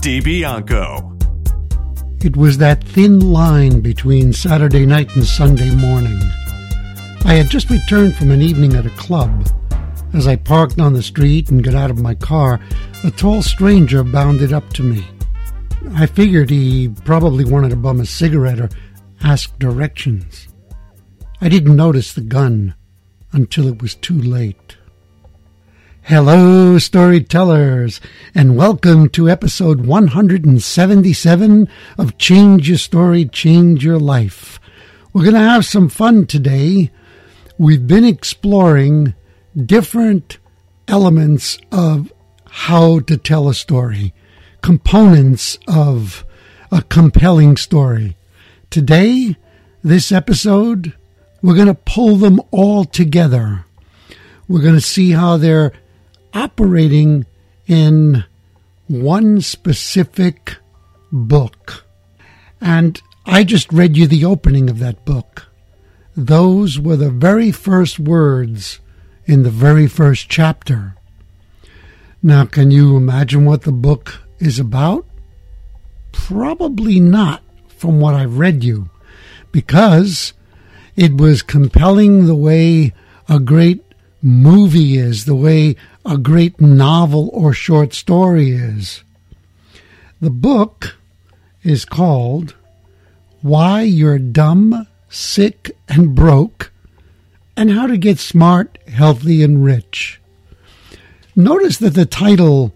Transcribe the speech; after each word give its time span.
DiBianco. 0.00 1.12
It 2.24 2.36
was 2.36 2.58
that 2.58 2.82
thin 2.82 3.20
line 3.20 3.80
between 3.80 4.32
Saturday 4.32 4.86
night 4.86 5.14
and 5.16 5.24
Sunday 5.24 5.74
morning. 5.74 6.20
I 7.24 7.34
had 7.34 7.50
just 7.50 7.70
returned 7.70 8.16
from 8.16 8.30
an 8.30 8.40
evening 8.40 8.74
at 8.74 8.86
a 8.86 8.90
club. 8.90 9.48
As 10.12 10.26
I 10.26 10.36
parked 10.36 10.80
on 10.80 10.92
the 10.92 11.02
street 11.02 11.50
and 11.50 11.62
got 11.62 11.74
out 11.74 11.90
of 11.90 12.00
my 12.00 12.14
car, 12.14 12.60
a 13.04 13.10
tall 13.10 13.42
stranger 13.42 14.02
bounded 14.02 14.52
up 14.52 14.72
to 14.74 14.82
me. 14.82 15.06
I 15.94 16.06
figured 16.06 16.50
he 16.50 16.88
probably 17.04 17.44
wanted 17.44 17.70
to 17.70 17.76
bum 17.76 18.00
a 18.00 18.06
cigarette 18.06 18.60
or 18.60 18.70
ask 19.22 19.58
directions. 19.58 20.48
I 21.40 21.48
didn't 21.48 21.76
notice 21.76 22.12
the 22.12 22.22
gun 22.22 22.74
until 23.32 23.68
it 23.68 23.82
was 23.82 23.94
too 23.94 24.20
late. 24.20 24.76
Hello, 26.08 26.78
storytellers, 26.78 28.00
and 28.32 28.56
welcome 28.56 29.08
to 29.08 29.28
episode 29.28 29.86
177 29.86 31.68
of 31.98 32.16
Change 32.16 32.68
Your 32.68 32.78
Story, 32.78 33.24
Change 33.24 33.84
Your 33.84 33.98
Life. 33.98 34.60
We're 35.12 35.24
going 35.24 35.34
to 35.34 35.40
have 35.40 35.66
some 35.66 35.88
fun 35.88 36.26
today. 36.26 36.92
We've 37.58 37.88
been 37.88 38.04
exploring 38.04 39.14
different 39.56 40.38
elements 40.86 41.58
of 41.72 42.12
how 42.50 43.00
to 43.00 43.16
tell 43.16 43.48
a 43.48 43.54
story, 43.54 44.14
components 44.62 45.58
of 45.66 46.24
a 46.70 46.82
compelling 46.82 47.56
story. 47.56 48.16
Today, 48.70 49.34
this 49.82 50.12
episode, 50.12 50.92
we're 51.42 51.56
going 51.56 51.66
to 51.66 51.74
pull 51.74 52.14
them 52.14 52.40
all 52.52 52.84
together. 52.84 53.64
We're 54.46 54.62
going 54.62 54.74
to 54.74 54.80
see 54.80 55.10
how 55.10 55.36
they're 55.36 55.72
operating 56.36 57.24
in 57.66 58.24
one 58.86 59.40
specific 59.40 60.56
book. 61.10 61.84
And 62.60 63.00
I 63.24 63.42
just 63.42 63.72
read 63.72 63.96
you 63.96 64.06
the 64.06 64.24
opening 64.24 64.68
of 64.68 64.78
that 64.78 65.04
book. 65.04 65.46
Those 66.16 66.78
were 66.78 66.96
the 66.96 67.10
very 67.10 67.50
first 67.50 67.98
words 67.98 68.80
in 69.24 69.42
the 69.42 69.50
very 69.50 69.86
first 69.86 70.28
chapter. 70.28 70.94
Now, 72.22 72.44
can 72.44 72.70
you 72.70 72.96
imagine 72.96 73.44
what 73.44 73.62
the 73.62 73.72
book 73.72 74.20
is 74.38 74.58
about? 74.58 75.06
Probably 76.12 77.00
not 77.00 77.42
from 77.68 78.00
what 78.00 78.14
I've 78.14 78.38
read 78.38 78.62
you, 78.62 78.88
because 79.52 80.32
it 80.96 81.16
was 81.16 81.42
compelling 81.42 82.26
the 82.26 82.34
way 82.34 82.94
a 83.28 83.38
great 83.38 83.82
movie 84.22 84.96
is, 84.96 85.24
the 85.24 85.34
way 85.34 85.76
a 86.06 86.16
great 86.16 86.60
novel 86.60 87.30
or 87.32 87.52
short 87.52 87.92
story 87.92 88.50
is. 88.50 89.02
The 90.20 90.30
book 90.30 90.96
is 91.62 91.84
called 91.84 92.54
Why 93.42 93.82
You're 93.82 94.18
Dumb, 94.18 94.86
Sick, 95.08 95.76
and 95.88 96.14
Broke, 96.14 96.72
and 97.56 97.72
How 97.72 97.86
to 97.86 97.96
Get 97.96 98.18
Smart, 98.18 98.78
Healthy, 98.86 99.42
and 99.42 99.64
Rich. 99.64 100.20
Notice 101.34 101.78
that 101.78 101.94
the 101.94 102.06
title 102.06 102.72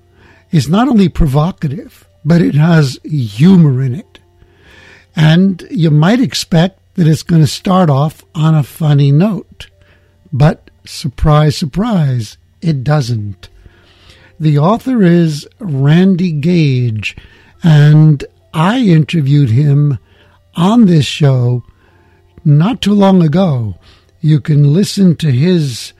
is 0.50 0.68
not 0.68 0.88
only 0.88 1.08
provocative, 1.08 2.06
but 2.24 2.42
it 2.42 2.54
has 2.56 2.98
humor 3.04 3.80
in 3.80 3.94
it. 3.94 4.18
And 5.14 5.66
you 5.70 5.90
might 5.90 6.20
expect 6.20 6.80
that 6.96 7.06
it's 7.06 7.22
going 7.22 7.42
to 7.42 7.46
start 7.46 7.88
off 7.88 8.24
on 8.34 8.54
a 8.54 8.62
funny 8.62 9.12
note. 9.12 9.68
But 10.32 10.70
surprise, 10.84 11.56
surprise, 11.56 12.36
it 12.62 12.84
doesn't. 12.84 13.48
The 14.38 14.58
author 14.58 15.02
is 15.02 15.46
Randy 15.58 16.32
Gage, 16.32 17.16
and 17.62 18.24
I 18.54 18.80
interviewed 18.80 19.50
him 19.50 19.98
on 20.56 20.86
this 20.86 21.04
show 21.04 21.62
not 22.44 22.80
too 22.80 22.94
long 22.94 23.22
ago. 23.22 23.76
You 24.20 24.40
can 24.40 24.72
listen 24.72 25.16
to 25.16 25.30
his 25.30 25.92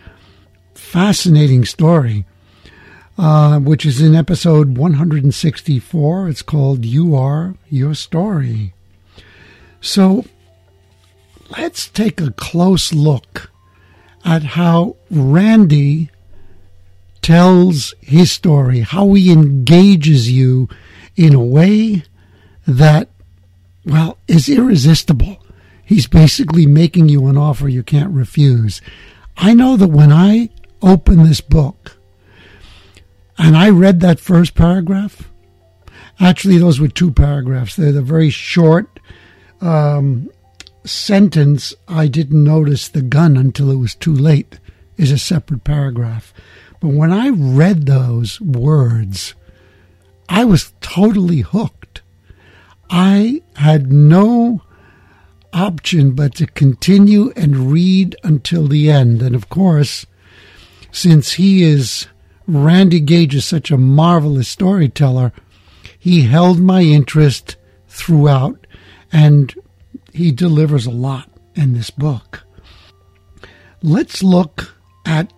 fascinating 0.75 1.65
story, 1.65 2.27
uh, 3.19 3.61
which 3.61 3.85
is 3.85 4.01
in 4.01 4.15
episode 4.15 4.77
164. 4.77 6.29
It's 6.29 6.43
called 6.43 6.85
You 6.85 7.15
Are 7.15 7.55
Your 7.69 7.95
Story. 7.95 8.73
So 9.81 10.25
let's 11.57 11.89
take 11.89 12.21
a 12.21 12.33
close 12.33 12.93
look 12.93 13.51
at 14.25 14.43
how 14.43 14.97
Randy 15.11 16.11
tells 17.31 17.95
his 18.01 18.33
story, 18.33 18.81
how 18.81 19.13
he 19.13 19.31
engages 19.31 20.33
you 20.33 20.69
in 21.15 21.33
a 21.33 21.45
way 21.45 22.03
that, 22.67 23.09
well, 23.87 24.19
is 24.27 24.49
irresistible. 24.49 25.41
He's 25.85 26.09
basically 26.09 26.67
making 26.67 27.09
you 27.09 27.29
an 27.29 27.39
offer 27.39 27.69
you 27.69 27.85
can't 27.85 28.13
refuse. 28.13 28.81
I 29.37 29.55
know 29.55 29.77
that 29.77 29.91
when 29.91 30.11
I 30.11 30.49
opened 30.83 31.25
this 31.25 31.41
book 31.41 31.97
and 33.39 33.57
I 33.57 33.71
read 33.71 34.01
that 34.01 34.19
first 34.19 34.57
paragraph, 34.57 35.31
actually, 36.19 36.59
those 36.59 36.81
were 36.81 36.89
two 36.89 37.13
paragraphs. 37.13 37.77
They're 37.77 37.93
the 37.93 38.03
very 38.03 38.31
short 38.31 38.99
um, 39.61 40.29
sentence, 40.83 41.75
I 41.87 42.09
didn't 42.09 42.43
notice 42.43 42.89
the 42.89 43.03
gun 43.03 43.37
until 43.37 43.71
it 43.71 43.77
was 43.77 43.95
too 43.95 44.15
late, 44.15 44.59
is 44.97 45.13
a 45.13 45.19
separate 45.19 45.63
paragraph. 45.63 46.35
But 46.81 46.89
when 46.89 47.13
I 47.13 47.29
read 47.29 47.87
those 47.87 48.41
words, 48.41 49.35
I 50.29 50.45
was 50.45 50.73
totally 50.81 51.41
hooked. 51.41 52.01
I 52.89 53.43
had 53.57 53.93
no 53.93 54.63
option 55.53 56.13
but 56.13 56.35
to 56.37 56.47
continue 56.47 57.33
and 57.37 57.73
read 57.73 58.17
until 58.23 58.67
the 58.67 58.91
end. 58.91 59.23
And 59.23 59.35
of 59.35 59.49
course, 59.49 60.07
since 60.91 61.33
he 61.33 61.63
is, 61.63 62.07
Randy 62.47 63.01
Gage 63.01 63.35
is 63.35 63.45
such 63.45 63.71
a 63.71 63.77
marvelous 63.77 64.49
storyteller, 64.49 65.33
he 65.99 66.23
held 66.23 66.59
my 66.61 66.83
interest 66.83 67.57
throughout 67.89 68.67
and 69.13 69.55
he 70.13 70.33
delivers 70.33 70.87
a 70.87 70.91
lot 70.91 71.29
in 71.55 71.75
this 71.75 71.91
book. 71.91 72.45
Let's 73.83 74.23
look 74.23 74.75
at 75.05 75.33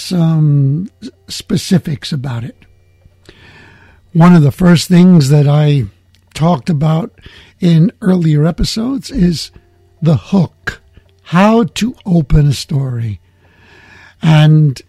some 0.00 0.90
specifics 1.28 2.12
about 2.12 2.44
it. 2.44 2.56
One 4.12 4.34
of 4.34 4.42
the 4.42 4.52
first 4.52 4.88
things 4.88 5.28
that 5.28 5.46
I 5.46 5.84
talked 6.34 6.70
about 6.70 7.18
in 7.60 7.92
earlier 8.00 8.44
episodes 8.46 9.10
is 9.10 9.50
the 10.02 10.16
hook, 10.16 10.80
how 11.22 11.64
to 11.64 11.94
open 12.06 12.48
a 12.48 12.52
story. 12.52 13.20
And 14.22 14.80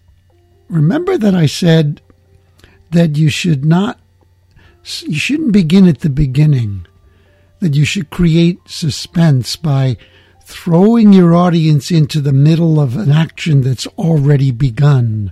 remember 0.69 1.17
that 1.17 1.35
I 1.35 1.45
said 1.45 2.01
that 2.91 3.17
you 3.17 3.29
should 3.29 3.63
not, 3.65 3.99
you 5.01 5.19
shouldn't 5.19 5.51
begin 5.51 5.87
at 5.87 5.99
the 5.99 6.09
beginning, 6.09 6.87
that 7.59 7.75
you 7.75 7.85
should 7.85 8.09
create 8.09 8.59
suspense 8.65 9.55
by 9.55 9.97
throwing 10.51 11.13
your 11.13 11.33
audience 11.33 11.89
into 11.89 12.21
the 12.21 12.33
middle 12.33 12.79
of 12.79 12.97
an 12.97 13.11
action 13.11 13.61
that's 13.61 13.87
already 13.87 14.51
begun. 14.51 15.31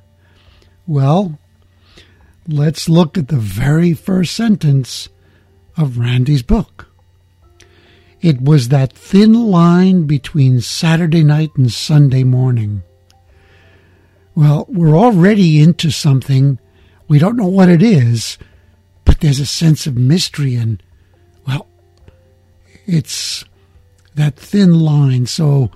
Well, 0.88 1.38
let's 2.48 2.90
look 2.90 3.18
at 3.18 3.28
the 3.28 3.38
very 3.38 3.94
first 3.94 4.34
sentence 4.34 5.10
of 5.78 5.98
Randy's 5.98 6.42
book. 6.42 6.88
It 8.22 8.42
was 8.42 8.70
that 8.70 8.94
thin 8.94 9.34
line 9.34 10.08
between 10.08 10.62
Saturday 10.62 11.24
night 11.24 11.52
and 11.56 11.72
Sunday 11.72 12.24
morning. 12.24 12.84
Well, 14.36 14.66
we're 14.68 14.98
already 14.98 15.62
into 15.62 15.92
something. 15.92 16.60
We 17.08 17.20
don't 17.20 17.38
know 17.38 17.48
what 17.48 17.70
it 17.70 17.84
is, 17.84 18.38
but 19.06 19.20
there's 19.20 19.40
a 19.40 19.46
sense 19.46 19.86
of 19.88 19.98
mystery 19.98 20.56
and, 20.56 20.82
well, 21.48 21.68
it's 22.86 23.46
that 24.20 24.36
thin 24.36 24.80
line. 24.80 25.26
So 25.26 25.72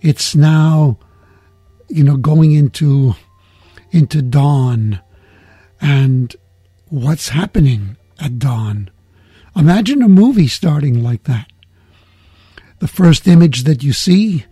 it's 0.00 0.34
now, 0.34 0.98
you 1.88 2.04
know, 2.04 2.16
going 2.16 2.52
into 2.52 3.14
into 3.90 4.22
dawn, 4.22 5.00
and 5.80 6.34
what's 6.88 7.30
happening 7.30 7.96
at 8.18 8.38
dawn. 8.38 8.90
Imagine 9.56 10.02
a 10.02 10.08
movie 10.08 10.48
starting 10.48 11.02
like 11.02 11.24
that. 11.24 11.50
The 12.78 12.88
first 12.88 13.26
image 13.26 13.64
that 13.64 13.82
you 13.82 13.92
see 13.92 14.44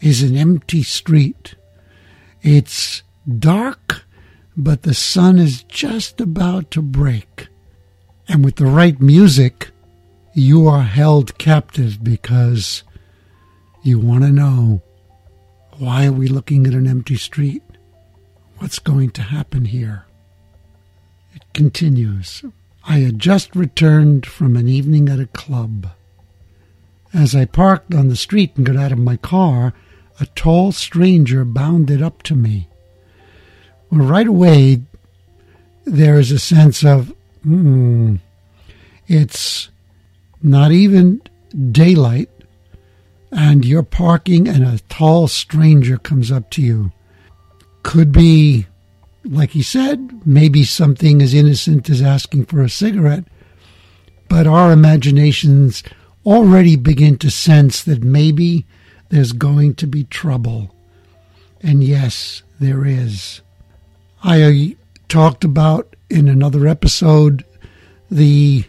is 0.00 0.22
an 0.22 0.36
empty 0.36 0.82
street. 0.82 1.56
It's 2.42 3.02
dark, 3.38 4.04
but 4.56 4.82
the 4.82 4.94
sun 4.94 5.38
is 5.38 5.62
just 5.64 6.20
about 6.20 6.70
to 6.70 6.82
break. 6.82 7.48
And 8.28 8.44
with 8.44 8.56
the 8.56 8.66
right 8.66 9.00
music, 9.00 9.70
you 10.34 10.68
are 10.68 10.82
held 10.82 11.38
captive 11.38 12.02
because 12.02 12.82
you 13.86 13.98
want 13.98 14.24
to 14.24 14.30
know 14.30 14.82
why 15.78 16.06
are 16.06 16.12
we 16.12 16.26
looking 16.28 16.66
at 16.66 16.74
an 16.74 16.86
empty 16.86 17.16
street? 17.16 17.62
What's 18.58 18.78
going 18.78 19.10
to 19.10 19.22
happen 19.22 19.66
here? 19.66 20.06
It 21.34 21.42
continues. 21.52 22.44
I 22.88 22.98
had 22.98 23.18
just 23.18 23.54
returned 23.54 24.26
from 24.26 24.56
an 24.56 24.68
evening 24.68 25.08
at 25.08 25.20
a 25.20 25.26
club. 25.26 25.88
As 27.12 27.34
I 27.34 27.44
parked 27.44 27.94
on 27.94 28.08
the 28.08 28.16
street 28.16 28.52
and 28.56 28.64
got 28.64 28.76
out 28.76 28.92
of 28.92 28.98
my 28.98 29.16
car, 29.16 29.74
a 30.18 30.26
tall 30.26 30.72
stranger 30.72 31.44
bounded 31.44 32.00
up 32.00 32.22
to 32.24 32.34
me. 32.34 32.68
Well, 33.90 34.06
right 34.06 34.26
away, 34.26 34.82
there 35.84 36.18
is 36.18 36.32
a 36.32 36.38
sense 36.38 36.84
of, 36.84 37.14
hmm, 37.42 38.16
it's 39.06 39.68
not 40.42 40.72
even 40.72 41.20
daylight, 41.70 42.30
and 43.32 43.64
you're 43.64 43.82
parking, 43.82 44.48
and 44.48 44.64
a 44.64 44.78
tall 44.88 45.28
stranger 45.28 45.98
comes 45.98 46.30
up 46.30 46.50
to 46.50 46.62
you. 46.62 46.92
Could 47.82 48.12
be, 48.12 48.66
like 49.24 49.50
he 49.50 49.62
said, 49.62 50.26
maybe 50.26 50.64
something 50.64 51.20
as 51.22 51.34
innocent 51.34 51.90
as 51.90 52.02
asking 52.02 52.46
for 52.46 52.62
a 52.62 52.68
cigarette, 52.68 53.24
but 54.28 54.46
our 54.46 54.72
imaginations 54.72 55.82
already 56.24 56.76
begin 56.76 57.16
to 57.18 57.30
sense 57.30 57.82
that 57.84 58.02
maybe 58.02 58.66
there's 59.08 59.32
going 59.32 59.74
to 59.76 59.86
be 59.86 60.04
trouble. 60.04 60.74
And 61.62 61.82
yes, 61.82 62.42
there 62.58 62.84
is. 62.84 63.40
I 64.22 64.42
uh, 64.42 64.74
talked 65.08 65.44
about 65.44 65.94
in 66.10 66.28
another 66.28 66.66
episode 66.66 67.44
the 68.10 68.64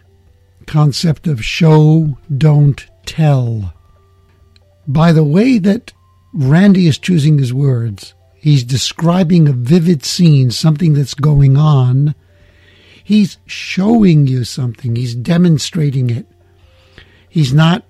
concept 0.65 1.27
of 1.27 1.43
show, 1.43 2.17
don't 2.35 2.85
tell. 3.05 3.73
By 4.87 5.11
the 5.11 5.23
way 5.23 5.57
that 5.57 5.93
Randy 6.33 6.87
is 6.87 6.97
choosing 6.97 7.37
his 7.37 7.53
words, 7.53 8.13
he's 8.35 8.63
describing 8.63 9.47
a 9.47 9.53
vivid 9.53 10.05
scene, 10.05 10.51
something 10.51 10.93
that's 10.93 11.13
going 11.13 11.57
on. 11.57 12.15
He's 13.03 13.37
showing 13.45 14.27
you 14.27 14.43
something, 14.43 14.95
he's 14.95 15.15
demonstrating 15.15 16.09
it. 16.09 16.25
He's 17.29 17.53
not 17.53 17.85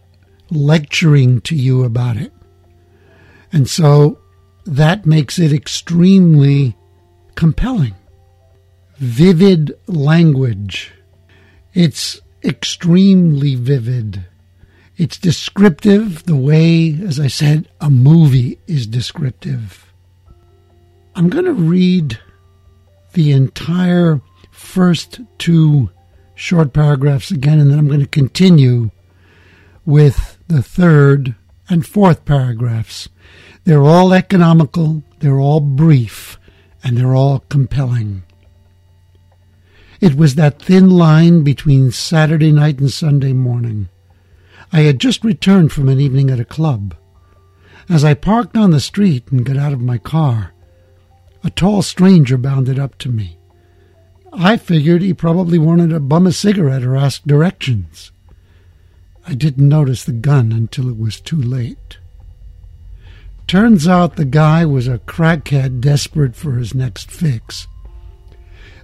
lecturing 0.49 1.41
to 1.41 1.55
you 1.55 1.83
about 1.83 2.17
it. 2.17 2.33
And 3.51 3.69
so 3.69 4.19
that 4.65 5.05
makes 5.05 5.39
it 5.39 5.53
extremely 5.53 6.75
compelling. 7.35 7.95
Vivid 8.97 9.77
language. 9.87 10.91
It's 11.73 12.19
extremely 12.43 13.55
vivid. 13.55 14.25
It's 14.97 15.17
descriptive 15.17 16.23
the 16.23 16.35
way, 16.35 16.99
as 17.05 17.19
I 17.19 17.27
said, 17.27 17.69
a 17.79 17.89
movie 17.91 18.57
is 18.65 18.87
descriptive. 18.87 19.93
I'm 21.15 21.29
going 21.29 21.45
to 21.45 21.53
read 21.53 22.19
the 23.13 23.31
entire 23.31 24.21
first 24.49 25.19
two 25.37 25.91
short 26.33 26.73
paragraphs 26.73 27.29
again, 27.29 27.59
and 27.59 27.69
then 27.69 27.77
I'm 27.77 27.87
going 27.87 27.99
to 27.99 28.07
continue 28.07 28.89
with 29.85 30.39
the 30.47 30.63
third 30.63 31.35
and 31.69 31.85
fourth 31.85 32.25
paragraphs. 32.25 33.07
They're 33.65 33.83
all 33.83 34.13
economical, 34.13 35.03
they're 35.19 35.39
all 35.39 35.59
brief, 35.59 36.39
and 36.83 36.97
they're 36.97 37.15
all 37.15 37.43
compelling. 37.49 38.23
It 40.01 40.15
was 40.15 40.35
that 40.35 40.59
thin 40.59 40.89
line 40.89 41.43
between 41.43 41.91
Saturday 41.91 42.51
night 42.51 42.79
and 42.79 42.91
Sunday 42.91 43.33
morning. 43.33 43.89
I 44.71 44.81
had 44.81 44.99
just 44.99 45.23
returned 45.23 45.71
from 45.71 45.89
an 45.89 45.99
evening 45.99 46.29
at 46.29 46.39
a 46.39 46.45
club. 46.45 46.95
As 47.89 48.03
I 48.03 48.13
parked 48.13 48.57
on 48.57 48.71
the 48.71 48.79
street 48.79 49.31
and 49.31 49.45
got 49.45 49.57
out 49.57 49.73
of 49.73 49.79
my 49.79 49.97
car, 49.97 50.53
a 51.43 51.49
tall 51.49 51.81
stranger 51.81 52.37
bounded 52.37 52.77
up 52.77 52.97
to 52.99 53.09
me. 53.09 53.37
I 54.33 54.57
figured 54.57 55.01
he 55.01 55.13
probably 55.13 55.57
wanted 55.57 55.91
to 55.91 55.99
bum 55.99 56.27
a 56.27 56.31
cigarette 56.31 56.83
or 56.83 56.97
ask 56.97 57.23
directions. 57.23 58.11
I 59.25 59.33
didn't 59.33 59.67
notice 59.67 60.03
the 60.03 60.11
gun 60.13 60.51
until 60.51 60.89
it 60.89 60.97
was 60.97 61.21
too 61.21 61.41
late. 61.41 61.97
Turns 63.47 63.87
out 63.87 64.15
the 64.15 64.25
guy 64.25 64.65
was 64.65 64.89
a 64.89 64.99
crackhead 64.99 65.79
desperate 65.79 66.35
for 66.35 66.57
his 66.57 66.75
next 66.75 67.09
fix. 67.09 67.67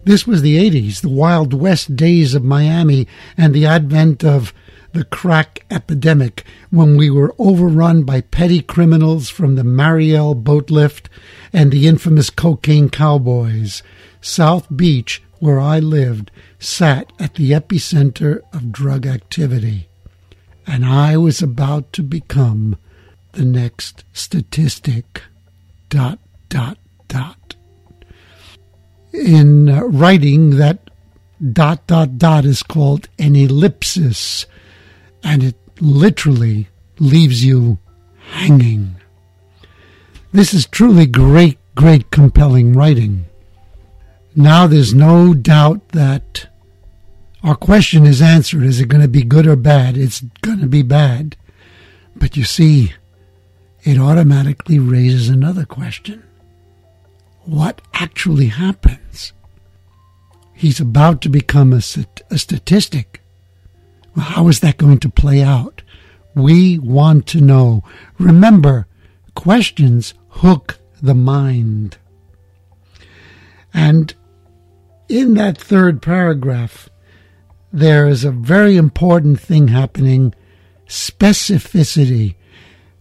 This 0.05 0.25
was 0.25 0.41
the 0.41 0.57
80s, 0.57 1.01
the 1.01 1.09
Wild 1.09 1.53
West 1.53 1.95
days 1.95 2.33
of 2.33 2.43
Miami, 2.43 3.07
and 3.37 3.53
the 3.53 3.65
advent 3.65 4.23
of 4.23 4.53
the 4.93 5.03
crack 5.03 5.65
epidemic 5.71 6.45
when 6.69 6.95
we 6.95 7.09
were 7.09 7.35
overrun 7.39 8.03
by 8.03 8.21
petty 8.21 8.61
criminals 8.61 9.27
from 9.27 9.55
the 9.55 9.63
Mariel 9.63 10.35
boat 10.35 10.69
lift 10.69 11.09
and 11.51 11.71
the 11.71 11.87
infamous 11.87 12.29
cocaine 12.29 12.89
cowboys. 12.89 13.81
South 14.21 14.67
Beach, 14.75 15.21
where 15.39 15.59
I 15.59 15.79
lived, 15.79 16.31
sat 16.59 17.11
at 17.19 17.33
the 17.33 17.51
epicenter 17.51 18.41
of 18.53 18.71
drug 18.71 19.05
activity. 19.05 19.89
And 20.65 20.85
I 20.85 21.17
was 21.17 21.41
about 21.41 21.91
to 21.93 22.03
become 22.03 22.77
the 23.33 23.43
next 23.43 24.05
statistic. 24.13 25.23
Dot, 25.89 26.19
dot, 26.49 26.77
dot. 27.07 27.55
In 29.11 29.69
uh, 29.69 29.81
writing, 29.85 30.51
that 30.51 30.89
dot, 31.51 31.85
dot, 31.87 32.17
dot 32.17 32.45
is 32.45 32.63
called 32.63 33.09
an 33.19 33.35
ellipsis 33.35 34.45
and 35.23 35.43
it 35.43 35.55
literally 35.79 36.67
leaves 36.99 37.43
you 37.43 37.77
hanging. 38.31 38.95
This 40.31 40.53
is 40.53 40.65
truly 40.65 41.05
great, 41.05 41.57
great, 41.75 42.11
compelling 42.11 42.73
writing. 42.73 43.25
Now 44.35 44.67
there's 44.67 44.93
no 44.93 45.33
doubt 45.33 45.89
that 45.89 46.47
our 47.43 47.55
question 47.55 48.05
is 48.05 48.21
answered. 48.21 48.63
Is 48.63 48.79
it 48.79 48.87
going 48.87 49.01
to 49.01 49.07
be 49.07 49.23
good 49.23 49.45
or 49.45 49.55
bad? 49.55 49.97
It's 49.97 50.21
going 50.41 50.59
to 50.59 50.67
be 50.67 50.81
bad. 50.81 51.35
But 52.15 52.37
you 52.37 52.43
see, 52.43 52.93
it 53.83 53.99
automatically 53.99 54.79
raises 54.79 55.29
another 55.29 55.65
question. 55.65 56.23
What 57.41 57.81
actually 57.93 58.47
happens? 58.47 59.33
He's 60.53 60.79
about 60.79 61.21
to 61.21 61.29
become 61.29 61.73
a, 61.73 61.81
a 62.31 62.37
statistic 62.37 63.21
how 64.17 64.47
is 64.47 64.59
that 64.59 64.77
going 64.77 64.99
to 64.99 65.09
play 65.09 65.41
out? 65.41 65.81
We 66.35 66.79
want 66.79 67.27
to 67.27 67.41
know. 67.41 67.83
Remember, 68.17 68.87
questions 69.35 70.13
hook 70.29 70.79
the 71.01 71.13
mind. 71.13 71.97
And 73.73 74.13
in 75.09 75.33
that 75.35 75.57
third 75.57 76.01
paragraph, 76.01 76.89
there 77.71 78.07
is 78.07 78.23
a 78.23 78.31
very 78.31 78.77
important 78.77 79.39
thing 79.39 79.69
happening 79.69 80.33
specificity. 80.87 82.35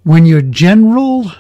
When 0.03 0.25
you're 0.27 0.43
general, 0.43 1.31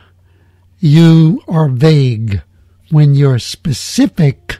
you 0.79 1.43
are 1.49 1.69
vague. 1.69 2.43
When 2.91 3.15
you're 3.15 3.39
specific, 3.39 4.59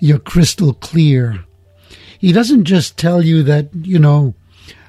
you're 0.00 0.18
crystal 0.18 0.74
clear. 0.74 1.44
He 2.24 2.32
doesn't 2.32 2.64
just 2.64 2.96
tell 2.96 3.22
you 3.22 3.42
that, 3.42 3.68
you 3.74 3.98
know, 3.98 4.34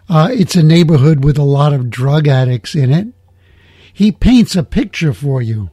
uh, 0.07 0.29
it's 0.31 0.55
a 0.55 0.63
neighborhood 0.63 1.25
with 1.25 1.37
a 1.37 1.43
lot 1.43 1.73
of 1.73 1.89
drug 1.89 2.29
addicts 2.29 2.75
in 2.75 2.93
it. 2.93 3.09
He 3.91 4.13
paints 4.13 4.55
a 4.55 4.63
picture 4.63 5.11
for 5.11 5.41
you. 5.41 5.69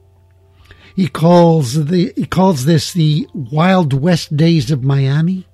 He 0.97 1.07
calls 1.07 1.85
the 1.85 2.12
he 2.16 2.26
calls 2.26 2.64
this 2.64 2.92
the 2.92 3.28
Wild 3.33 3.92
West 3.92 4.37
days 4.37 4.73
of 4.73 4.83
Miami. 4.83 5.47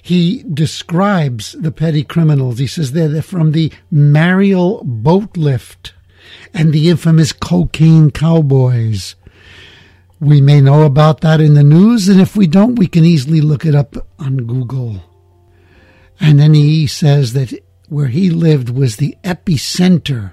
He 0.00 0.42
describes 0.44 1.52
the 1.52 1.70
petty 1.70 2.02
criminals. 2.02 2.58
He 2.58 2.66
says 2.66 2.92
they're 2.92 3.08
they're 3.08 3.20
from 3.20 3.52
the 3.52 3.70
Mariel 3.90 4.82
boat 4.84 5.36
lift 5.36 5.92
and 6.54 6.72
the 6.72 6.88
infamous 6.88 7.34
cocaine 7.34 8.10
cowboys. 8.10 9.16
We 10.18 10.40
may 10.40 10.62
know 10.62 10.84
about 10.84 11.20
that 11.20 11.42
in 11.42 11.52
the 11.52 11.62
news, 11.62 12.08
and 12.08 12.22
if 12.22 12.36
we 12.36 12.46
don't, 12.46 12.78
we 12.78 12.86
can 12.86 13.04
easily 13.04 13.42
look 13.42 13.66
it 13.66 13.74
up 13.74 13.96
on 14.18 14.38
Google. 14.46 15.02
And 16.20 16.38
then 16.38 16.54
he 16.54 16.86
says 16.86 17.32
that 17.32 17.52
where 17.88 18.08
he 18.08 18.30
lived 18.30 18.70
was 18.70 18.96
the 18.96 19.16
epicenter, 19.24 20.32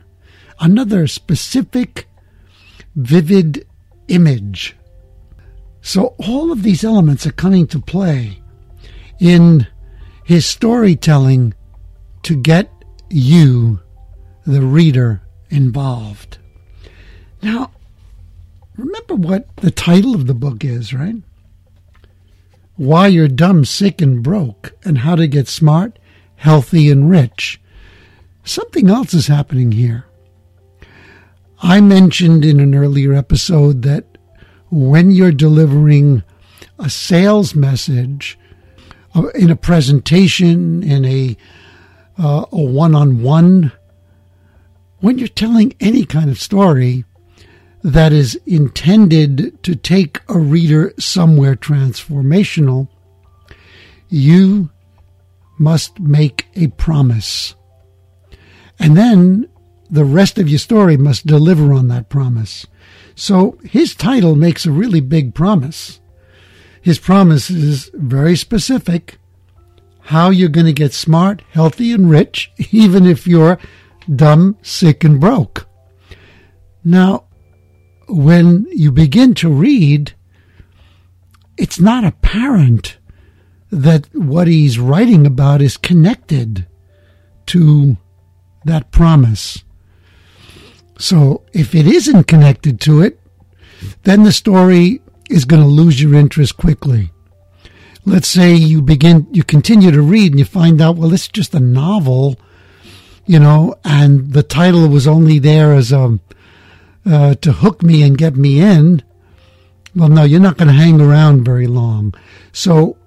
another 0.60 1.08
specific, 1.08 2.08
vivid 2.96 3.66
image. 4.08 4.76
So 5.82 6.16
all 6.20 6.52
of 6.52 6.64
these 6.64 6.84
elements 6.84 7.26
are 7.26 7.32
coming 7.32 7.66
to 7.68 7.80
play 7.80 8.42
in 9.20 9.66
his 10.24 10.46
storytelling 10.46 11.54
to 12.24 12.36
get 12.36 12.70
you, 13.10 13.80
the 14.46 14.62
reader, 14.62 15.22
involved. 15.50 16.38
Now, 17.42 17.72
remember 18.76 19.16
what 19.16 19.56
the 19.58 19.72
title 19.72 20.14
of 20.14 20.28
the 20.28 20.34
book 20.34 20.66
is, 20.66 20.94
right? 20.94 21.16
Why 22.78 23.08
You're 23.08 23.28
Dumb, 23.28 23.66
Sick, 23.66 24.02
and 24.02 24.22
Broke, 24.22 24.72
and 24.86 25.00
How 25.00 25.16
to 25.16 25.28
Get 25.28 25.48
Smart, 25.48 25.98
Healthy, 26.36 26.92
and 26.92 27.10
Rich. 27.10 27.60
Something 28.44 28.90
else 28.90 29.16
is 29.16 29.26
happening 29.26 29.72
here. 29.72 30.06
I 31.60 31.82
mentioned 31.82 32.46
in 32.46 32.60
an 32.60 32.76
earlier 32.76 33.14
episode 33.14 33.82
that 33.82 34.06
when 34.70 35.10
you're 35.10 35.32
delivering 35.32 36.22
a 36.78 36.88
sales 36.88 37.56
message 37.56 38.38
uh, 39.16 39.30
in 39.30 39.50
a 39.50 39.56
presentation, 39.56 40.84
in 40.84 41.04
a 41.04 41.36
uh, 42.20 42.46
a 42.52 42.62
one-on-one, 42.62 43.72
when 45.00 45.18
you're 45.18 45.28
telling 45.28 45.74
any 45.80 46.06
kind 46.06 46.30
of 46.30 46.40
story 46.40 47.06
that 47.84 48.12
is 48.12 48.40
intended 48.46 49.62
to 49.64 49.76
take 49.76 50.22
a 50.28 50.38
reader 50.38 50.94
somewhere 51.00 51.56
transformational, 51.56 52.88
you 54.10 54.70
must 55.58 56.00
make 56.00 56.48
a 56.56 56.68
promise. 56.68 57.56
And 58.80 58.96
then 58.98 59.50
the 59.90 60.06
rest 60.06 60.38
of 60.38 60.50
your 60.50 60.60
story 60.60 60.98
must 60.98 61.26
deliver 61.26 61.74
on 61.74 61.88
that 61.88 62.10
promise. 62.10 62.66
So 63.16 63.58
his 63.64 63.96
title 63.96 64.36
makes 64.36 64.66
a 64.66 64.72
really 64.72 65.00
big 65.00 65.34
promise. 65.34 66.00
His 66.82 67.00
promise 67.00 67.50
is 67.50 67.90
very 67.94 68.36
specific 68.36 69.18
how 70.02 70.30
you're 70.30 70.48
going 70.48 70.66
to 70.66 70.74
get 70.74 70.94
smart, 70.94 71.42
healthy, 71.52 71.92
and 71.92 72.10
rich, 72.10 72.50
even 72.72 73.06
if 73.06 73.28
you're 73.28 73.60
dumb, 74.14 74.58
sick, 74.62 75.04
and 75.04 75.20
broke. 75.20 75.68
Now, 76.84 77.27
when 78.08 78.66
you 78.72 78.92
begin 78.92 79.34
to 79.36 79.50
read, 79.50 80.14
it's 81.58 81.80
not 81.80 82.04
apparent 82.04 82.98
that 83.72 84.08
what 84.14 84.48
he's 84.48 84.80
writing 84.80 85.26
about 85.26 85.62
is 85.62 85.76
connected 85.78 86.66
to 87.48 87.98
that 88.66 88.92
promise. 88.92 89.64
So 90.98 91.44
if 91.54 91.76
it 91.76 91.86
isn't 91.86 92.28
connected 92.28 92.80
to 92.82 93.02
it, 93.02 93.20
then 94.04 94.24
the 94.24 94.32
story 94.32 95.02
is 95.30 95.46
going 95.46 95.62
to 95.62 95.68
lose 95.68 96.02
your 96.02 96.16
interest 96.16 96.58
quickly. 96.58 97.12
Let's 98.06 98.28
say 98.28 98.54
you 98.56 98.82
begin, 98.82 99.28
you 99.32 99.44
continue 99.44 99.92
to 99.92 100.02
read 100.02 100.32
and 100.32 100.40
you 100.40 100.46
find 100.46 100.82
out, 100.82 100.96
well, 100.96 101.14
it's 101.14 101.28
just 101.28 101.54
a 101.54 101.60
novel, 101.60 102.40
you 103.26 103.38
know, 103.38 103.76
and 103.84 104.32
the 104.32 104.44
title 104.44 104.88
was 104.88 105.08
only 105.08 105.40
there 105.40 105.74
as 105.74 105.92
a, 105.92 106.18
uh, 107.08 107.36
to 107.36 107.52
hook 107.52 107.82
me 107.82 108.04
and 108.04 108.18
get 108.18 108.36
me 108.36 108.60
in. 108.60 109.04
Well, 109.96 110.10
no, 110.10 110.24
you're 110.24 110.40
not 110.40 110.58
going 110.58 110.68
to 110.68 110.74
hang 110.74 111.02
around 111.02 111.46
very 111.46 111.68
long. 111.68 112.14
So 112.52 112.98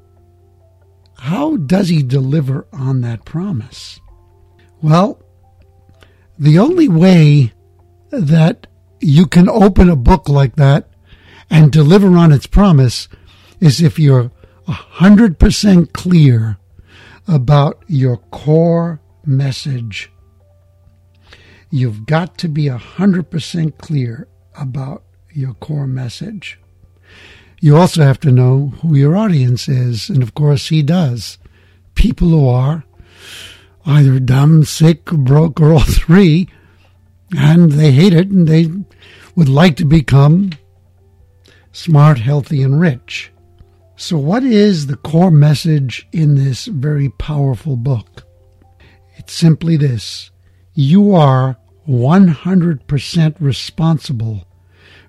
how 1.19 1.57
does 1.57 1.89
he 1.89 2.03
deliver 2.03 2.67
on 2.73 3.03
that 3.03 3.25
promise? 3.25 4.01
Well, 4.83 5.23
the 6.39 6.59
only 6.59 6.89
way 6.89 7.53
that 8.11 8.67
you 9.01 9.27
can 9.27 9.49
open 9.49 9.91
a 9.91 9.97
book 9.97 10.29
like 10.29 10.57
that 10.57 10.89
and 11.51 11.71
deliver 11.71 12.17
on 12.17 12.33
its 12.33 12.47
promise 12.47 13.09
is 13.61 13.83
if 13.83 13.99
you're 13.99 14.31
100% 14.67 15.93
clear 15.93 16.57
about 17.29 17.83
your 17.87 18.17
core 18.17 19.01
message. 19.25 20.11
You've 21.71 22.05
got 22.05 22.37
to 22.39 22.49
be 22.49 22.65
100% 22.65 23.79
clear 23.79 24.27
about 24.57 25.05
your 25.33 25.55
core 25.55 25.87
message. 25.87 26.59
You 27.61 27.77
also 27.77 28.03
have 28.03 28.19
to 28.21 28.33
know 28.33 28.73
who 28.83 28.97
your 28.97 29.17
audience 29.17 29.69
is, 29.69 30.09
and 30.09 30.23
of 30.23 30.35
course, 30.35 30.69
he 30.69 30.83
does. 30.83 31.39
People 31.95 32.29
who 32.31 32.49
are 32.49 32.85
either 33.87 34.19
dumb, 34.19 34.65
sick, 34.65 35.05
broke, 35.05 35.61
or 35.61 35.73
all 35.73 35.81
three, 35.87 36.49
and 37.37 37.73
they 37.73 37.93
hate 37.93 38.15
it 38.15 38.29
and 38.29 38.49
they 38.49 38.69
would 39.37 39.49
like 39.49 39.77
to 39.77 39.85
become 39.85 40.51
smart, 41.71 42.19
healthy, 42.19 42.63
and 42.63 42.81
rich. 42.81 43.31
So, 43.97 44.17
what 44.19 44.43
is 44.43 44.87
the 44.87 44.97
core 44.97 45.31
message 45.31 46.09
in 46.13 46.35
this 46.35 46.65
very 46.67 47.11
powerful 47.11 47.77
book? 47.77 48.25
It's 49.17 49.33
simply 49.33 49.77
this 49.77 50.31
you 50.75 51.15
are 51.15 51.59
100% 51.91 53.35
responsible 53.41 54.47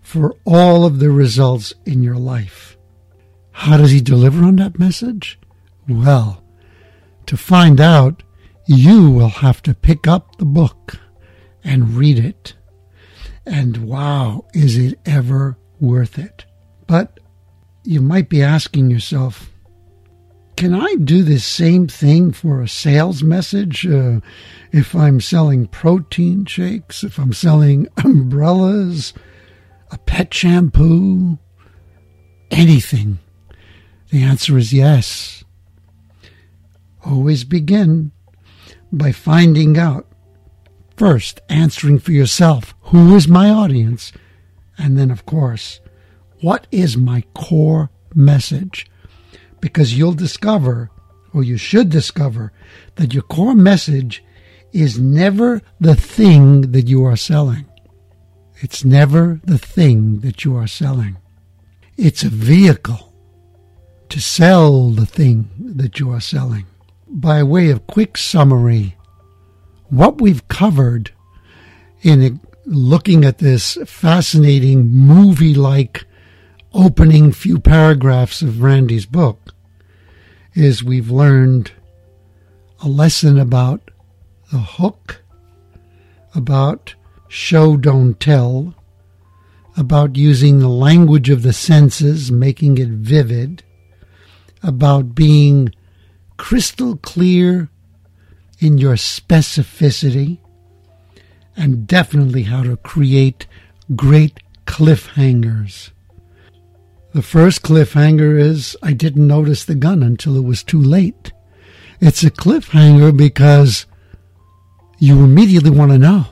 for 0.02 0.36
all 0.46 0.84
of 0.84 0.98
the 0.98 1.12
results 1.12 1.74
in 1.86 2.02
your 2.02 2.18
life. 2.18 2.76
How 3.52 3.78
does 3.78 3.92
he 3.92 4.02
deliver 4.02 4.44
on 4.44 4.56
that 4.56 4.80
message? 4.80 5.40
Well, 5.88 6.44
to 7.28 7.38
find 7.38 7.80
out, 7.80 8.24
you 8.66 9.12
will 9.12 9.30
have 9.30 9.62
to 9.64 9.76
pick 9.76 10.08
up 10.08 10.38
the 10.38 10.46
book 10.46 11.00
and 11.64 11.96
read 11.96 12.18
it. 12.18 12.56
And 13.46 13.86
wow, 13.88 14.46
is 14.54 14.76
it 14.76 15.00
ever 15.06 15.58
worth 15.80 16.18
it? 16.18 16.46
But 16.88 17.20
you 17.84 18.02
might 18.02 18.28
be 18.28 18.42
asking 18.42 18.90
yourself, 18.90 19.51
can 20.56 20.74
I 20.74 20.96
do 20.96 21.24
the 21.24 21.40
same 21.40 21.88
thing 21.88 22.32
for 22.32 22.62
a 22.62 22.68
sales 22.68 23.24
message 23.24 23.88
uh, 23.88 24.20
if 24.72 24.96
I'm 24.96 25.20
selling 25.20 25.68
protein 25.68 26.46
shakes, 26.46 27.04
if 27.04 27.18
I'm 27.18 27.34
selling 27.34 27.88
umbrellas, 28.04 29.14
a 29.92 29.98
pet 29.98 30.34
shampoo, 30.34 31.38
anything? 32.50 33.20
The 34.10 34.24
answer 34.24 34.58
is 34.58 34.74
yes. 34.74 35.44
Always 37.06 37.44
begin 37.44 38.12
by 38.92 39.12
finding 39.12 39.78
out 39.78 40.06
first, 40.98 41.40
answering 41.50 41.98
for 41.98 42.12
yourself 42.12 42.76
who 42.82 43.16
is 43.16 43.28
my 43.28 43.50
audience? 43.50 44.12
And 44.78 44.98
then, 44.98 45.12
of 45.12 45.26
course, 45.26 45.80
what 46.42 46.68
is 46.72 46.98
my 46.98 47.24
core 47.34 47.90
message? 48.14 48.88
Because 49.62 49.98
you'll 49.98 50.14
discover, 50.14 50.92
or 51.34 51.44
you 51.44 51.58
should 51.58 51.90
discover, 51.90 52.52
that 52.96 53.14
your 53.14 53.24
core 53.24 53.56
message 53.56 54.24
is 54.74 55.00
never 55.00 55.62
the 55.80 55.96
thing 55.96 56.72
that 56.72 56.88
you 56.88 57.06
are 57.06 57.16
selling. 57.16 57.66
It's 58.58 58.86
never 58.86 59.40
the 59.44 59.58
thing 59.58 60.20
that 60.20 60.44
you 60.44 60.56
are 60.56 60.68
selling. 60.68 61.18
It's 61.98 62.24
a 62.24 62.30
vehicle 62.30 63.14
to 64.10 64.20
sell 64.20 64.90
the 64.90 65.06
thing 65.06 65.50
that 65.58 66.00
you 66.00 66.12
are 66.12 66.20
selling. 66.20 66.66
By 67.08 67.44
way 67.44 67.70
of 67.70 67.88
quick 67.88 68.18
summary, 68.18 68.96
what 69.90 70.22
we've 70.22 70.48
covered 70.48 71.12
in 72.02 72.40
looking 72.66 73.26
at 73.26 73.40
this 73.40 73.78
fascinating 73.86 74.88
movie 74.88 75.56
like 75.56 76.06
opening 76.74 77.32
few 77.32 77.60
paragraphs 77.60 78.42
of 78.42 78.62
Randy's 78.62 79.06
book 79.06 79.51
is 80.54 80.84
we've 80.84 81.10
learned 81.10 81.72
a 82.82 82.88
lesson 82.88 83.40
about 83.40 83.92
the 84.52 84.58
hook, 84.58 85.22
about 86.36 86.96
show 87.28 87.78
don't 87.78 88.20
tell, 88.20 88.76
about 89.78 90.18
using 90.18 90.60
the 90.60 90.68
language 90.68 91.30
of 91.30 91.44
the 91.44 91.54
senses, 91.54 92.32
making 92.32 92.78
it 92.78 92.90
vivid, 92.90 93.64
about 94.62 95.16
being 95.16 95.74
crystal 96.38 96.98
clear 96.98 97.70
in 98.60 98.78
your 98.78 98.96
specificity, 98.96 100.40
and 101.56 101.88
definitely 101.88 102.44
how 102.44 102.64
to 102.64 102.78
create 102.78 103.48
great 103.96 104.40
cliffhangers. 104.66 105.92
The 107.14 107.22
first 107.22 107.62
cliffhanger 107.62 108.40
is 108.40 108.78
I 108.82 108.94
didn't 108.94 109.28
notice 109.28 109.66
the 109.66 109.76
gun 109.76 110.02
until 110.02 110.38
it 110.38 110.46
was 110.46 110.64
too 110.64 110.82
late. 110.82 111.34
It's 112.00 112.24
a 112.24 112.32
cliffhanger 112.32 113.16
because 113.16 113.86
you 114.98 115.24
immediately 115.24 115.72
want 115.72 115.92
to 115.92 115.98
know 115.98 116.26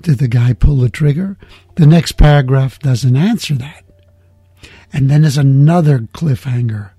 did 0.00 0.18
the 0.18 0.28
guy 0.28 0.52
pull 0.52 0.76
the 0.76 0.88
trigger? 0.88 1.36
The 1.74 1.86
next 1.86 2.12
paragraph 2.12 2.78
doesn't 2.78 3.16
answer 3.16 3.54
that. 3.54 3.84
And 4.92 5.10
then 5.10 5.22
there's 5.22 5.36
another 5.36 5.98
cliffhanger. 5.98 6.90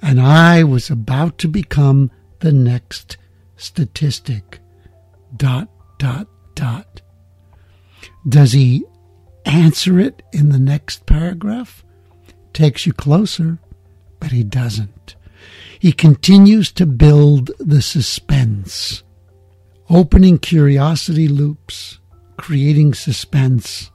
And 0.00 0.20
I 0.20 0.64
was 0.64 0.90
about 0.90 1.38
to 1.38 1.48
become 1.48 2.10
the 2.40 2.50
next 2.50 3.16
statistic. 3.56 4.58
Dot, 5.36 5.68
dot, 5.98 6.26
dot. 6.56 7.00
Does 8.28 8.52
he 8.52 8.84
answer 9.44 10.00
it 10.00 10.22
in 10.32 10.48
the 10.48 10.58
next 10.58 11.06
paragraph? 11.06 11.84
Takes 12.52 12.86
you 12.86 12.92
closer, 12.92 13.58
but 14.20 14.30
he 14.32 14.44
doesn't. 14.44 15.16
He 15.78 15.92
continues 15.92 16.70
to 16.72 16.86
build 16.86 17.50
the 17.58 17.82
suspense, 17.82 19.02
opening 19.90 20.38
curiosity 20.38 21.28
loops, 21.28 21.98
creating 22.36 22.94
suspense, 22.94 23.90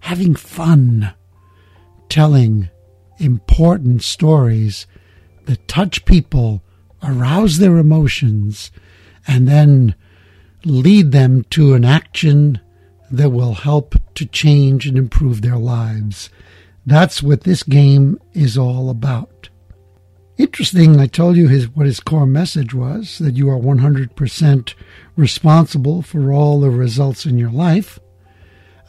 having 0.00 0.34
fun, 0.34 1.12
telling 2.08 2.70
important 3.18 4.02
stories 4.02 4.86
that 5.46 5.68
touch 5.68 6.04
people, 6.04 6.62
arouse 7.02 7.58
their 7.58 7.78
emotions, 7.78 8.70
and 9.26 9.46
then 9.46 9.94
lead 10.64 11.12
them 11.12 11.44
to 11.50 11.74
an 11.74 11.84
action 11.84 12.60
that 13.10 13.30
will 13.30 13.54
help 13.54 13.94
to 14.14 14.24
change 14.24 14.86
and 14.86 14.96
improve 14.96 15.42
their 15.42 15.58
lives. 15.58 16.30
That's 16.84 17.22
what 17.22 17.42
this 17.42 17.62
game 17.62 18.18
is 18.32 18.58
all 18.58 18.90
about. 18.90 19.48
Interesting, 20.38 20.98
I 20.98 21.06
told 21.06 21.36
you 21.36 21.46
his 21.48 21.68
what 21.68 21.86
his 21.86 22.00
core 22.00 22.26
message 22.26 22.74
was 22.74 23.18
that 23.18 23.36
you 23.36 23.48
are 23.50 23.58
100% 23.58 24.74
responsible 25.16 26.02
for 26.02 26.32
all 26.32 26.60
the 26.60 26.70
results 26.70 27.26
in 27.26 27.38
your 27.38 27.50
life. 27.50 27.98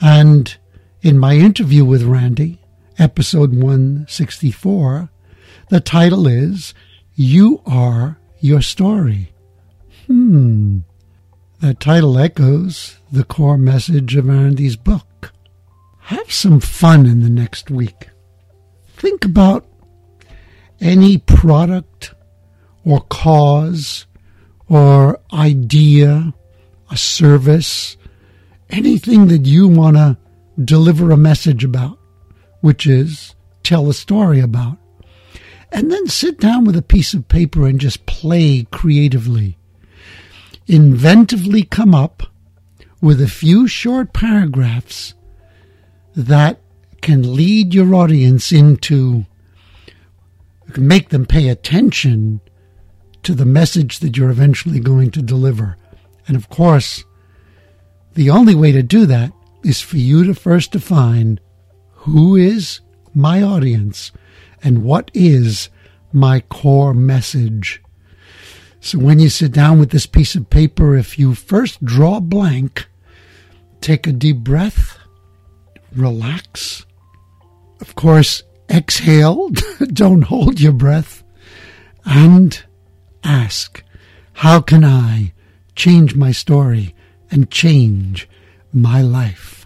And 0.01 0.55
in 1.01 1.19
my 1.19 1.35
interview 1.35 1.85
with 1.85 2.03
Randy, 2.03 2.59
episode 2.97 3.51
164, 3.51 5.09
the 5.69 5.79
title 5.79 6.27
is 6.27 6.73
You 7.13 7.61
Are 7.65 8.17
Your 8.39 8.61
Story. 8.61 9.33
Hmm. 10.07 10.79
That 11.59 11.79
title 11.79 12.17
echoes 12.17 12.97
the 13.11 13.23
core 13.23 13.57
message 13.57 14.15
of 14.15 14.27
Randy's 14.27 14.75
book. 14.75 15.31
Have 16.07 16.33
some 16.33 16.59
fun 16.59 17.05
in 17.05 17.21
the 17.21 17.29
next 17.29 17.71
week. 17.71 18.09
Think 18.97 19.23
about 19.23 19.65
any 20.81 21.17
product 21.17 22.13
or 22.83 22.99
cause 23.01 24.05
or 24.67 25.21
idea, 25.31 26.33
a 26.91 26.97
service, 26.97 27.95
anything 28.69 29.27
that 29.27 29.45
you 29.45 29.69
want 29.69 29.95
to 29.95 30.17
deliver 30.61 31.09
a 31.11 31.17
message 31.17 31.63
about, 31.63 31.97
which 32.59 32.85
is 32.85 33.33
tell 33.63 33.89
a 33.89 33.93
story 33.93 34.41
about. 34.41 34.77
And 35.71 35.89
then 35.89 36.07
sit 36.07 36.37
down 36.37 36.65
with 36.65 36.75
a 36.75 36.81
piece 36.81 37.13
of 37.13 37.29
paper 37.29 37.65
and 37.65 37.79
just 37.79 38.05
play 38.05 38.67
creatively. 38.71 39.57
Inventively 40.67 41.69
come 41.69 41.95
up 41.95 42.23
with 42.99 43.21
a 43.21 43.27
few 43.29 43.69
short 43.69 44.11
paragraphs 44.11 45.13
that 46.15 46.59
can 47.01 47.35
lead 47.35 47.73
your 47.73 47.93
audience 47.95 48.51
into 48.51 49.25
make 50.77 51.09
them 51.09 51.25
pay 51.25 51.49
attention 51.49 52.39
to 53.23 53.33
the 53.33 53.45
message 53.45 53.99
that 53.99 54.17
you're 54.17 54.29
eventually 54.29 54.79
going 54.79 55.11
to 55.11 55.21
deliver. 55.21 55.77
And 56.27 56.35
of 56.35 56.49
course, 56.49 57.03
the 58.13 58.29
only 58.29 58.55
way 58.55 58.71
to 58.71 58.83
do 58.83 59.05
that 59.05 59.31
is 59.63 59.81
for 59.81 59.97
you 59.97 60.23
to 60.25 60.33
first 60.33 60.71
define 60.71 61.39
who 61.91 62.35
is 62.35 62.81
my 63.13 63.41
audience 63.41 64.11
and 64.63 64.83
what 64.83 65.09
is 65.13 65.69
my 66.11 66.41
core 66.41 66.93
message. 66.93 67.81
So 68.79 68.99
when 68.99 69.19
you 69.19 69.29
sit 69.29 69.53
down 69.53 69.79
with 69.79 69.91
this 69.91 70.05
piece 70.05 70.35
of 70.35 70.49
paper, 70.49 70.95
if 70.95 71.17
you 71.17 71.33
first 71.33 71.83
draw 71.83 72.19
blank, 72.19 72.87
take 73.79 74.05
a 74.05 74.11
deep 74.11 74.37
breath, 74.37 74.97
relax. 75.95 76.85
Of 77.81 77.95
course, 77.95 78.43
exhale, 78.69 79.49
don't 79.93 80.23
hold 80.23 80.59
your 80.59 80.73
breath, 80.73 81.23
and 82.05 82.63
ask, 83.23 83.83
how 84.33 84.61
can 84.61 84.83
I 84.83 85.33
change 85.75 86.15
my 86.15 86.31
story 86.31 86.95
and 87.31 87.49
change 87.49 88.27
my 88.71 89.01
life? 89.01 89.65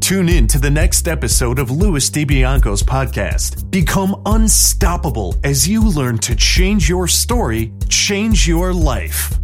Tune 0.00 0.28
in 0.28 0.46
to 0.46 0.60
the 0.60 0.70
next 0.70 1.08
episode 1.08 1.58
of 1.58 1.70
Louis 1.70 2.08
DiBianco's 2.10 2.82
podcast. 2.82 3.68
Become 3.72 4.22
unstoppable 4.24 5.34
as 5.42 5.68
you 5.68 5.82
learn 5.82 6.18
to 6.18 6.36
change 6.36 6.88
your 6.88 7.08
story, 7.08 7.72
change 7.88 8.46
your 8.46 8.72
life. 8.72 9.36